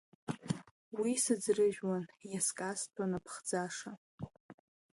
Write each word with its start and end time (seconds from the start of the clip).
Уи 0.99 1.13
сыӡрыжәуан, 1.23 2.03
иазкасҭәон 2.31 3.11
аԥхӡаша… 3.17 3.91